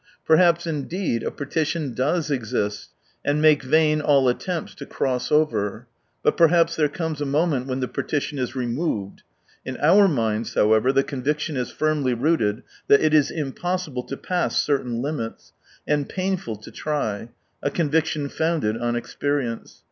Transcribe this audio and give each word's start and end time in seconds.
Perhaps 0.25 0.65
indeed 0.65 1.21
a 1.21 1.29
partition 1.29 1.93
doesexi^t, 1.93 2.87
and 3.23 3.39
make 3.39 3.61
vain 3.61 4.01
all 4.01 4.27
attempts 4.27 4.73
to 4.73 4.85
cross 4.87 5.31
over.. 5.31 5.85
But 6.23 6.35
perhaps 6.35 6.75
there 6.75 6.89
comes 6.89 7.21
a 7.21 7.25
moment 7.27 7.67
when 7.67 7.81
the 7.81 7.87
partition 7.87 8.39
is 8.39 8.55
removed. 8.55 9.21
In 9.63 9.77
our 9.77 10.07
minds, 10.07 10.55
however, 10.55 10.91
the 10.91 11.03
con 11.03 11.21
viction 11.21 11.55
is 11.55 11.69
firmly 11.69 12.15
rooted 12.15 12.63
that 12.87 13.01
it 13.01 13.13
is 13.13 13.29
impossible 13.29 14.01
to 14.05 14.17
pass 14.17 14.59
certain 14.59 15.03
limits, 15.03 15.53
and 15.85 16.09
painful 16.09 16.55
to 16.55 16.71
try: 16.71 17.29
a 17.61 17.69
conviction 17.69 18.27
founded 18.27 18.77
on 18.77 18.95
experience. 18.95 19.79